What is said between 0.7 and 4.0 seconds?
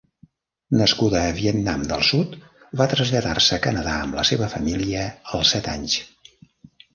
Nascuda a Vietnam del Sud, va traslladar-se a Canadà